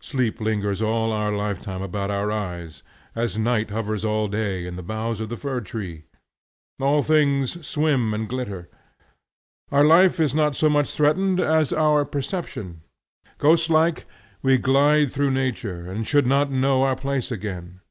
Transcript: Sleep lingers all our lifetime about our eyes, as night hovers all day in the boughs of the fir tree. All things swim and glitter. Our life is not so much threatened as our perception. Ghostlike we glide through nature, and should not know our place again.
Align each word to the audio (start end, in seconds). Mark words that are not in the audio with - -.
Sleep 0.00 0.40
lingers 0.40 0.82
all 0.82 1.12
our 1.12 1.30
lifetime 1.30 1.82
about 1.82 2.10
our 2.10 2.32
eyes, 2.32 2.82
as 3.14 3.38
night 3.38 3.70
hovers 3.70 4.04
all 4.04 4.26
day 4.26 4.66
in 4.66 4.74
the 4.74 4.82
boughs 4.82 5.20
of 5.20 5.28
the 5.28 5.36
fir 5.36 5.60
tree. 5.60 6.02
All 6.80 7.00
things 7.00 7.64
swim 7.64 8.12
and 8.12 8.28
glitter. 8.28 8.68
Our 9.70 9.84
life 9.84 10.18
is 10.18 10.34
not 10.34 10.56
so 10.56 10.68
much 10.68 10.90
threatened 10.92 11.38
as 11.38 11.72
our 11.72 12.04
perception. 12.04 12.80
Ghostlike 13.38 14.04
we 14.42 14.58
glide 14.58 15.12
through 15.12 15.30
nature, 15.30 15.88
and 15.88 16.04
should 16.04 16.26
not 16.26 16.50
know 16.50 16.82
our 16.82 16.96
place 16.96 17.30
again. 17.30 17.82